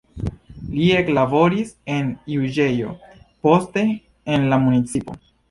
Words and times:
Li 0.77 0.87
eklaboris 1.01 1.73
en 1.97 2.09
juĝejo, 2.37 2.95
poste 3.49 3.85
en 4.39 4.51
la 4.55 4.61
municipo. 4.67 5.21